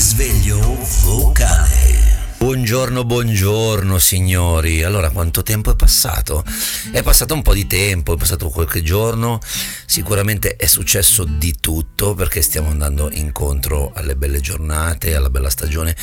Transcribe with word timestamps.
Risveglio 0.00 0.58
vocale. 1.02 2.38
Buongiorno, 2.38 3.04
buongiorno 3.04 3.98
signori. 3.98 4.82
Allora, 4.82 5.10
quanto 5.10 5.42
tempo 5.42 5.72
è 5.72 5.76
passato? 5.76 6.42
È 6.90 7.02
passato 7.02 7.34
un 7.34 7.42
po' 7.42 7.52
di 7.52 7.66
tempo, 7.66 8.14
è 8.14 8.16
passato 8.16 8.48
qualche 8.48 8.82
giorno. 8.82 9.40
Sicuramente 9.84 10.56
è 10.56 10.64
successo 10.64 11.24
di 11.24 11.56
tutto 11.60 12.14
perché 12.14 12.40
stiamo 12.40 12.70
andando 12.70 13.10
incontro 13.12 13.92
alle 13.94 14.16
belle 14.16 14.40
giornate, 14.40 15.14
alla 15.14 15.28
bella 15.28 15.50
stagione. 15.50 15.94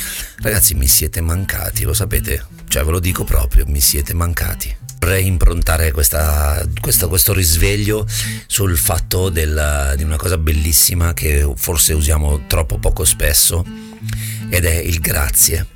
Ragazzi, 0.42 0.76
mi 0.76 0.86
siete 0.86 1.20
mancati, 1.20 1.82
lo 1.82 1.92
sapete? 1.92 2.46
Cioè, 2.68 2.84
ve 2.84 2.92
lo 2.92 3.00
dico 3.00 3.24
proprio, 3.24 3.64
mi 3.66 3.80
siete 3.80 4.14
mancati. 4.14 4.76
Vorrei 5.00 5.26
improntare 5.26 5.90
questa, 5.90 6.64
questo, 6.80 7.08
questo, 7.08 7.32
risveglio 7.32 8.06
sul 8.46 8.78
fatto 8.78 9.28
del, 9.28 9.94
di 9.96 10.04
una 10.04 10.16
cosa 10.16 10.38
bellissima 10.38 11.14
che 11.14 11.50
forse 11.56 11.94
usiamo 11.94 12.46
troppo 12.46 12.78
poco 12.78 13.04
spesso 13.04 13.86
ed 14.50 14.64
è 14.64 14.74
il 14.74 15.00
grazie 15.00 15.66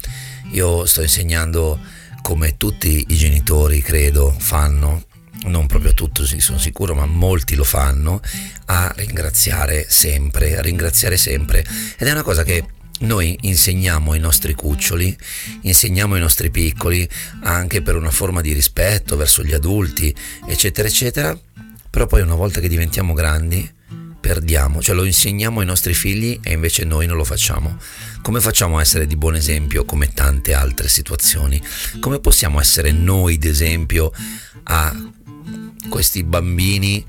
io 0.53 0.85
sto 0.85 1.01
insegnando 1.03 1.80
come 2.21 2.57
tutti 2.57 3.07
i 3.09 3.17
genitori, 3.17 3.80
credo, 3.80 4.35
fanno, 4.39 5.05
non 5.47 5.67
proprio 5.67 5.95
tutti 5.95 6.41
sono 6.41 6.59
sicuro, 6.59 6.95
ma 6.95 7.07
molti 7.07 7.55
lo 7.55 7.65
fanno, 7.65 8.21
a 8.66 8.93
ringraziare 8.97 9.87
sempre, 9.89 10.57
a 10.57 10.61
ringraziare 10.61 11.16
sempre. 11.16 11.65
Ed 11.97 12.07
è 12.07 12.13
una 12.13 12.23
cosa 12.23 12.43
che 12.45 12.65
noi 13.01 13.37
insegniamo 13.41 14.13
ai 14.13 14.21
nostri 14.21 14.53
cuccioli, 14.55 15.16
insegniamo 15.63 16.15
ai 16.15 16.21
nostri 16.21 16.51
piccoli 16.51 17.09
anche 17.43 17.80
per 17.80 17.97
una 17.97 18.11
forma 18.11 18.41
di 18.43 18.52
rispetto 18.52 19.16
verso 19.16 19.43
gli 19.43 19.55
adulti, 19.55 20.15
eccetera, 20.47 20.87
eccetera, 20.87 21.37
però 21.89 22.07
poi 22.07 22.21
una 22.21 22.35
volta 22.35 22.61
che 22.61 22.69
diventiamo 22.69 23.15
grandi 23.15 23.69
perdiamo, 24.23 24.81
cioè 24.81 24.95
lo 24.95 25.03
insegniamo 25.03 25.59
ai 25.59 25.67
nostri 25.67 25.95
figli 25.95 26.39
e 26.45 26.53
invece 26.53 26.85
noi 26.85 27.07
non 27.07 27.17
lo 27.17 27.25
facciamo. 27.25 27.77
Come 28.23 28.41
facciamo 28.41 28.79
a 28.79 28.80
essere 28.80 29.09
di 29.09 29.16
buon 29.16 29.35
esempio 29.35 29.85
come 29.85 30.13
tante 30.13 30.55
altre 30.55 30.88
situazioni? 30.88 31.60
Come 31.99 32.21
possiamo 32.21 32.61
essere 32.61 32.93
noi 32.93 33.37
d'esempio 33.37 34.13
a 34.63 34.96
questi 35.88 36.23
bambini 36.23 37.05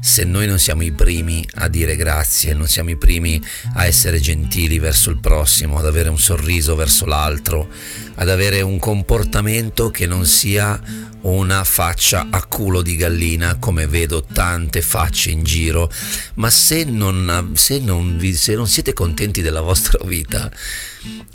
se 0.00 0.24
noi 0.24 0.46
non 0.46 0.58
siamo 0.58 0.82
i 0.82 0.92
primi 0.92 1.46
a 1.56 1.68
dire 1.68 1.96
grazie, 1.96 2.54
non 2.54 2.66
siamo 2.66 2.90
i 2.90 2.96
primi 2.96 3.42
a 3.74 3.86
essere 3.86 4.20
gentili 4.20 4.78
verso 4.78 5.10
il 5.10 5.18
prossimo, 5.18 5.78
ad 5.78 5.86
avere 5.86 6.08
un 6.08 6.18
sorriso 6.18 6.74
verso 6.74 7.06
l'altro, 7.06 7.68
ad 8.14 8.28
avere 8.28 8.60
un 8.60 8.78
comportamento 8.78 9.90
che 9.90 10.06
non 10.06 10.26
sia 10.26 10.80
una 11.20 11.64
faccia 11.64 12.28
a 12.30 12.44
culo 12.44 12.80
di 12.80 12.96
gallina, 12.96 13.56
come 13.58 13.86
vedo 13.86 14.22
tante 14.24 14.82
facce 14.82 15.30
in 15.30 15.42
giro, 15.42 15.90
ma 16.34 16.48
se 16.48 16.84
non, 16.84 17.52
se 17.54 17.78
non, 17.80 18.16
vi, 18.16 18.34
se 18.34 18.54
non 18.54 18.68
siete 18.68 18.92
contenti 18.92 19.42
della 19.42 19.60
vostra 19.60 19.98
vita, 20.04 20.50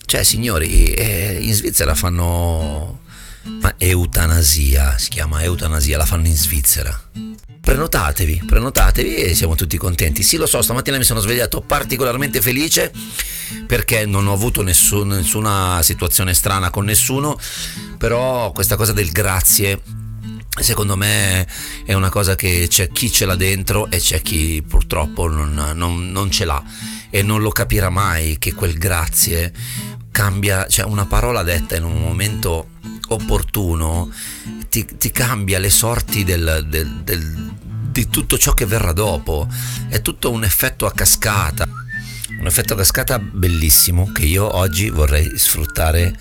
cioè 0.05 0.23
signori, 0.23 0.93
eh, 0.93 1.37
in 1.41 1.53
Svizzera 1.53 1.95
fanno... 1.95 3.01
Ma 3.43 3.75
eutanasia, 3.77 4.97
si 4.97 5.09
chiama 5.09 5.43
eutanasia, 5.43 5.97
la 5.97 6.05
fanno 6.05 6.27
in 6.27 6.35
Svizzera 6.35 7.01
prenotatevi, 7.63 8.43
prenotatevi 8.45 9.15
e 9.15 9.33
siamo 9.33 9.55
tutti 9.55 9.77
contenti. 9.77 10.21
Sì, 10.21 10.35
lo 10.35 10.45
so, 10.45 10.61
stamattina 10.61 10.97
mi 10.97 11.05
sono 11.05 11.21
svegliato 11.21 11.61
particolarmente 11.61 12.41
felice 12.41 12.91
perché 13.65 14.05
non 14.05 14.27
ho 14.27 14.33
avuto 14.33 14.61
nessun, 14.61 15.07
nessuna 15.07 15.81
situazione 15.81 16.33
strana 16.33 16.69
con 16.69 16.83
nessuno, 16.83 17.39
però 17.97 18.51
questa 18.51 18.75
cosa 18.75 18.91
del 18.91 19.11
grazie 19.11 19.81
secondo 20.59 20.95
me 20.95 21.47
è 21.83 21.93
una 21.93 22.09
cosa 22.09 22.35
che 22.35 22.67
c'è 22.69 22.91
chi 22.91 23.09
ce 23.09 23.25
l'ha 23.25 23.35
dentro 23.35 23.89
e 23.89 23.97
c'è 23.97 24.21
chi 24.21 24.61
purtroppo 24.61 25.27
non, 25.27 25.71
non, 25.73 26.11
non 26.11 26.29
ce 26.29 26.45
l'ha 26.45 26.61
e 27.09 27.23
non 27.23 27.41
lo 27.41 27.49
capirà 27.49 27.89
mai 27.89 28.37
che 28.37 28.53
quel 28.53 28.77
grazie 28.77 29.51
cambia, 30.13 30.67
cioè 30.67 30.85
una 30.85 31.07
parola 31.07 31.41
detta 31.41 31.75
in 31.75 31.83
un 31.83 31.99
momento 31.99 32.69
opportuno 33.09 34.11
ti, 34.69 34.85
ti 34.97 35.11
cambia 35.11 35.59
le 35.59 35.71
sorti 35.71 36.23
del, 36.23 36.65
del, 36.69 37.01
del, 37.03 37.51
di 37.89 38.07
tutto 38.07 38.37
ciò 38.37 38.53
che 38.53 38.65
verrà 38.65 38.93
dopo. 38.93 39.47
È 39.89 40.01
tutto 40.01 40.31
un 40.31 40.43
effetto 40.43 40.85
a 40.85 40.93
cascata. 40.93 41.67
Un 42.39 42.45
effetto 42.45 42.73
a 42.73 42.77
cascata 42.77 43.19
bellissimo 43.19 44.11
che 44.11 44.25
io 44.25 44.55
oggi 44.55 44.89
vorrei 44.89 45.37
sfruttare 45.37 46.17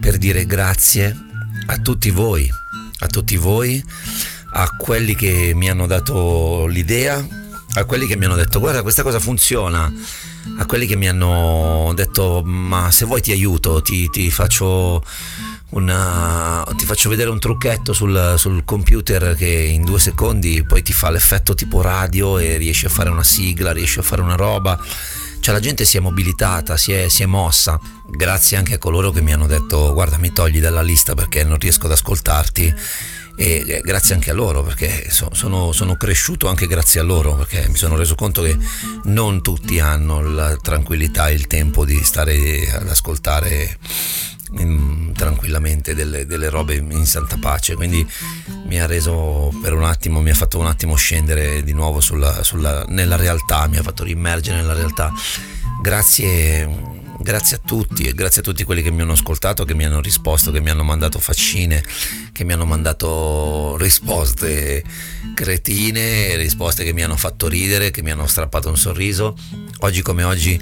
per 0.00 0.16
dire 0.16 0.46
grazie 0.46 1.16
a 1.66 1.78
tutti 1.78 2.10
voi, 2.10 2.48
a 3.00 3.06
tutti 3.06 3.36
voi, 3.36 3.82
a 4.52 4.70
quelli 4.76 5.14
che 5.16 5.52
mi 5.54 5.68
hanno 5.68 5.86
dato 5.86 6.66
l'idea, 6.66 7.43
a 7.74 7.84
quelli 7.84 8.06
che 8.06 8.16
mi 8.16 8.24
hanno 8.24 8.36
detto 8.36 8.60
guarda 8.60 8.82
questa 8.82 9.02
cosa 9.02 9.18
funziona, 9.18 9.92
a 10.58 10.66
quelli 10.66 10.86
che 10.86 10.96
mi 10.96 11.08
hanno 11.08 11.92
detto 11.94 12.42
ma 12.44 12.90
se 12.90 13.04
vuoi 13.04 13.20
ti 13.20 13.32
aiuto, 13.32 13.82
ti, 13.82 14.08
ti 14.10 14.30
faccio 14.30 15.02
una, 15.70 16.64
ti 16.76 16.84
faccio 16.84 17.08
vedere 17.08 17.30
un 17.30 17.40
trucchetto 17.40 17.92
sul, 17.92 18.34
sul, 18.36 18.64
computer 18.64 19.34
che 19.34 19.48
in 19.48 19.84
due 19.84 19.98
secondi 19.98 20.64
poi 20.64 20.82
ti 20.82 20.92
fa 20.92 21.10
l'effetto 21.10 21.54
tipo 21.54 21.80
radio 21.80 22.38
e 22.38 22.56
riesci 22.56 22.86
a 22.86 22.90
fare 22.90 23.10
una 23.10 23.24
sigla, 23.24 23.72
riesci 23.72 23.98
a 23.98 24.02
fare 24.02 24.22
una 24.22 24.36
roba. 24.36 24.80
Cioè 25.40 25.52
la 25.52 25.60
gente 25.60 25.84
si 25.84 25.98
è 25.98 26.00
mobilitata, 26.00 26.76
si 26.78 26.92
è, 26.92 27.08
si 27.08 27.22
è 27.22 27.26
mossa. 27.26 27.78
Grazie 28.06 28.56
anche 28.56 28.74
a 28.74 28.78
coloro 28.78 29.10
che 29.10 29.20
mi 29.20 29.32
hanno 29.32 29.46
detto 29.46 29.92
guarda 29.92 30.16
mi 30.16 30.32
togli 30.32 30.60
dalla 30.60 30.80
lista 30.80 31.14
perché 31.14 31.42
non 31.42 31.58
riesco 31.58 31.86
ad 31.86 31.92
ascoltarti 31.92 32.74
e 33.36 33.80
grazie 33.84 34.14
anche 34.14 34.30
a 34.30 34.34
loro 34.34 34.62
perché 34.62 35.10
sono, 35.10 35.72
sono, 35.72 35.96
cresciuto 35.96 36.48
anche 36.48 36.66
grazie 36.66 37.00
a 37.00 37.02
loro 37.02 37.34
perché 37.34 37.66
mi 37.68 37.76
sono 37.76 37.96
reso 37.96 38.14
conto 38.14 38.42
che 38.42 38.56
non 39.04 39.42
tutti 39.42 39.80
hanno 39.80 40.22
la 40.22 40.56
tranquillità 40.56 41.28
e 41.28 41.34
il 41.34 41.46
tempo 41.46 41.84
di 41.84 42.02
stare 42.04 42.70
ad 42.70 42.88
ascoltare 42.88 43.78
in, 44.58 45.12
tranquillamente 45.14 45.94
delle, 45.94 46.26
delle, 46.26 46.48
robe 46.48 46.74
in 46.74 47.06
santa 47.06 47.36
pace. 47.38 47.74
Quindi 47.74 48.06
mi 48.66 48.80
ha 48.80 48.86
reso 48.86 49.52
per 49.62 49.72
un 49.72 49.84
attimo 49.84 50.20
mi 50.20 50.30
ha 50.30 50.34
fatto 50.34 50.58
un 50.58 50.66
attimo 50.66 50.94
scendere 50.94 51.62
di 51.62 51.72
nuovo 51.72 52.00
sulla, 52.00 52.42
sulla, 52.42 52.84
nella 52.88 53.16
realtà 53.16 53.66
mi 53.66 53.78
ha 53.78 53.82
fatto 53.82 54.04
rimergere 54.04 54.58
nella 54.58 54.74
realtà. 54.74 55.12
Grazie 55.82 56.93
grazie 57.24 57.56
a 57.56 57.60
tutti 57.64 58.02
e 58.02 58.12
grazie 58.12 58.42
a 58.42 58.44
tutti 58.44 58.64
quelli 58.64 58.82
che 58.82 58.90
mi 58.90 59.00
hanno 59.00 59.14
ascoltato, 59.14 59.64
che 59.64 59.74
mi 59.74 59.86
hanno 59.86 60.02
risposto, 60.02 60.50
che 60.50 60.60
mi 60.60 60.68
hanno 60.68 60.84
mandato 60.84 61.18
faccine, 61.18 61.82
che 62.32 62.44
mi 62.44 62.52
hanno 62.52 62.66
mandato 62.66 63.76
risposte 63.78 64.84
cretine, 65.34 66.36
risposte 66.36 66.84
che 66.84 66.92
mi 66.92 67.02
hanno 67.02 67.16
fatto 67.16 67.48
ridere, 67.48 67.90
che 67.90 68.02
mi 68.02 68.10
hanno 68.10 68.26
strappato 68.26 68.68
un 68.68 68.76
sorriso. 68.76 69.34
Oggi 69.78 70.02
come 70.02 70.22
oggi 70.22 70.60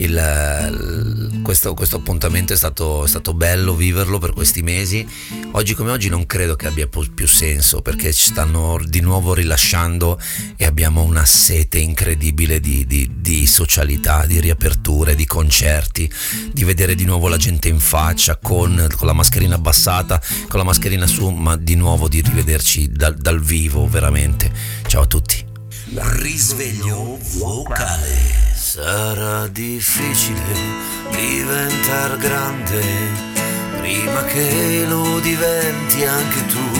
il, 0.00 1.40
questo, 1.42 1.74
questo, 1.74 1.96
appuntamento 1.96 2.52
è 2.52 2.56
stato, 2.56 3.04
è 3.04 3.08
stato, 3.08 3.34
bello 3.34 3.74
viverlo 3.74 4.18
per 4.18 4.32
questi 4.32 4.62
mesi. 4.62 5.06
Oggi 5.52 5.74
come 5.74 5.90
oggi 5.90 6.08
non 6.08 6.26
credo 6.26 6.56
che 6.56 6.66
abbia 6.66 6.88
più 6.88 7.26
senso 7.26 7.82
perché 7.82 8.12
ci 8.12 8.26
stanno 8.26 8.80
di 8.84 9.00
nuovo 9.00 9.34
rilasciando 9.34 10.18
e 10.56 10.64
abbiamo 10.64 11.02
una 11.02 11.24
sete 11.24 11.78
incredibile 11.78 12.60
di, 12.60 12.86
di, 12.86 13.10
di 13.16 13.46
socialità, 13.46 14.24
di 14.26 14.40
riaperture, 14.40 15.14
di 15.14 15.26
concerti, 15.26 16.10
di 16.52 16.64
vedere 16.64 16.94
di 16.94 17.04
nuovo 17.04 17.28
la 17.28 17.36
gente 17.36 17.68
in 17.68 17.80
faccia 17.80 18.36
con, 18.36 18.86
con 18.96 19.06
la 19.06 19.12
mascherina 19.12 19.56
abbassata, 19.56 20.20
con 20.48 20.58
la 20.58 20.64
mascherina 20.64 21.06
su, 21.06 21.28
ma 21.28 21.56
di 21.56 21.74
nuovo 21.74 22.08
di 22.08 22.22
rivederci 22.22 22.90
dal, 22.90 23.16
dal 23.16 23.40
vivo 23.40 23.86
veramente. 23.86 24.50
Ciao 24.86 25.02
a 25.02 25.06
tutti. 25.06 25.44
Risveglio 25.92 27.18
vocale. 27.36 28.49
Sarà 28.72 29.48
difficile 29.48 30.54
diventare 31.10 32.16
grande 32.18 32.80
prima 33.80 34.22
che 34.26 34.84
lo 34.86 35.18
diventi 35.18 36.04
anche 36.04 36.46
tu. 36.46 36.70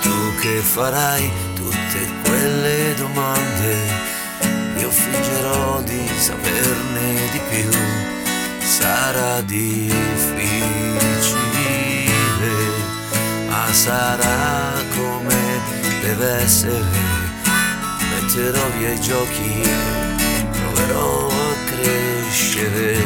Tu 0.00 0.34
che 0.40 0.60
farai 0.60 1.28
tutte 1.56 2.08
quelle 2.22 2.94
domande, 2.94 3.74
io 4.78 4.88
fingerò 4.88 5.82
di 5.82 6.08
saperne 6.18 7.30
di 7.32 7.40
più. 7.50 7.70
Sarà 8.60 9.40
difficile, 9.40 9.90
ma 13.48 13.72
sarà 13.72 14.72
come 14.94 15.60
deve 16.00 16.42
essere. 16.42 16.84
Metterò 18.20 18.64
via 18.78 18.92
i 18.92 19.00
giochi 19.00 20.25
a 20.94 21.54
crescere. 21.66 22.98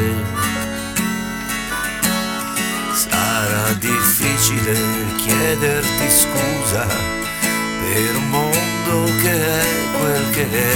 Sarà 2.93 3.73
difficile 3.75 4.75
chiederti 5.17 6.11
scusa 6.11 6.87
per 6.87 8.17
un 8.17 8.29
mondo 8.29 9.05
che 9.23 9.33
è 9.33 9.65
quel 9.99 10.31
che 10.31 10.47
è. 10.51 10.75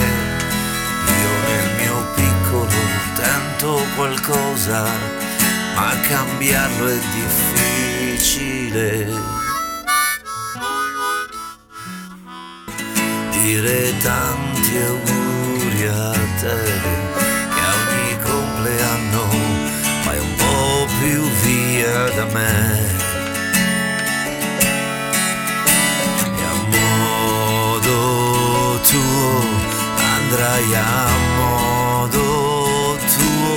Io 1.22 1.32
nel 1.48 1.68
mio 1.80 1.98
piccolo 2.14 2.78
tento 3.14 3.68
qualcosa, 3.96 4.80
ma 5.74 5.90
cambiarlo 6.08 6.86
è 6.88 6.98
difficile. 8.14 8.88
Dire 13.30 13.96
tanti 13.98 14.76
auguri 14.78 15.23
Giulia 15.74 16.10
a 16.10 16.12
che 16.38 16.54
a 17.58 17.72
ogni 17.74 18.18
compleanno 18.22 19.28
vai 20.04 20.18
un 20.18 20.34
po' 20.36 20.86
più 21.00 21.20
via 21.42 22.10
da 22.14 22.24
me. 22.26 22.78
E 26.36 26.42
a 26.44 26.54
modo 26.76 27.96
tuo 28.88 29.42
andrai 30.16 30.74
a 30.74 31.08
modo 31.38 32.96
tuo, 33.16 33.54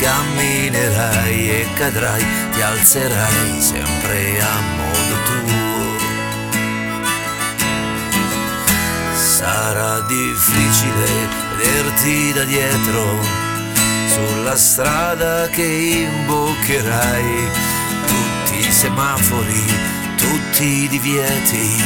camminerai 0.00 1.50
e 1.50 1.66
cadrai, 1.74 2.24
ti 2.52 2.62
alzerai 2.62 3.60
sempre 3.60 4.40
a 4.40 4.60
modo 4.78 5.14
tuo. 5.24 5.61
Sarà 9.42 9.98
difficile 10.02 11.26
vederti 11.56 12.32
da 12.32 12.44
dietro 12.44 13.18
sulla 14.06 14.54
strada 14.54 15.48
che 15.48 15.64
imboccherai, 15.64 17.48
tutti 18.06 18.68
i 18.68 18.70
semafori, 18.70 19.64
tutti 20.16 20.64
i 20.64 20.86
divieti 20.86 21.82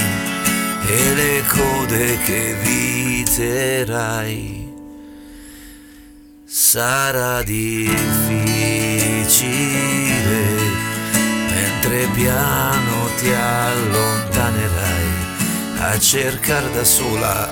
e 0.86 1.14
le 1.14 1.42
code 1.48 2.18
che 2.26 2.56
viterai. 2.60 4.70
Sarà 6.44 7.42
difficile 7.42 8.44
mentre 11.48 12.06
piano 12.12 13.08
ti 13.18 13.32
allontanerai 13.32 15.15
a 15.78 15.98
cercare 15.98 16.70
da 16.72 16.84
sola 16.84 17.48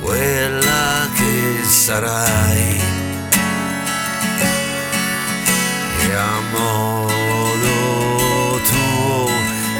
quella 0.00 1.08
che 1.14 1.64
sarai. 1.64 2.98
a 6.12 6.40
modo 6.52 8.60
tuo, 8.68 9.30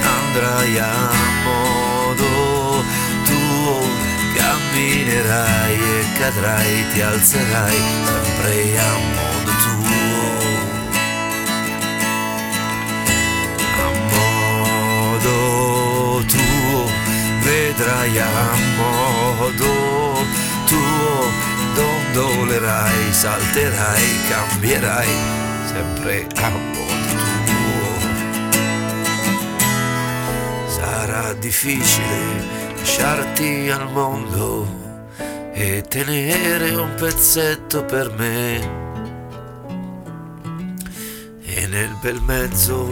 andrai 0.01 0.79
a 0.79 1.11
modo 1.45 2.85
tuo, 3.25 3.81
camminerai 4.35 5.75
e 5.75 6.05
cadrai, 6.19 6.87
ti 6.93 7.01
alzerai 7.01 8.11
sempre 8.41 8.79
a 8.79 8.99
modo 9.15 9.30
vedrai 17.71 18.19
a 18.19 18.57
modo 18.77 19.73
tuo, 20.67 21.31
dondolerai, 21.75 23.13
salterai, 23.13 24.05
cambierai 24.29 25.09
sempre 25.67 26.27
a 26.35 26.49
modo 26.49 27.15
tuo. 27.47 27.91
Sarà 30.67 31.33
difficile 31.35 32.75
lasciarti 32.77 33.71
al 33.71 33.91
mondo 33.93 34.67
e 35.53 35.85
tenere 35.89 36.75
un 36.75 36.95
pezzetto 36.97 37.85
per 37.85 38.11
me. 38.17 38.79
E 41.43 41.67
nel 41.69 41.97
bel 42.03 42.21
mezzo 42.23 42.89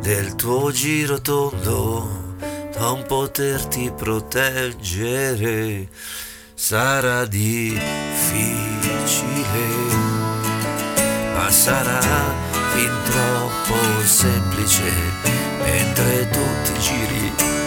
del 0.00 0.34
tuo 0.34 0.70
giro 0.72 1.20
tondo 1.20 2.21
non 2.82 3.04
poterti 3.06 3.92
proteggere. 3.96 5.86
Sarà 6.52 7.24
difficile 7.26 7.80
ma 11.32 11.48
sarà 11.48 12.00
fin 12.74 12.92
troppo 13.04 13.76
semplice. 14.04 14.90
Mentre 15.62 16.28
tu 16.30 16.44
ti 16.64 16.80
giri 16.80 17.61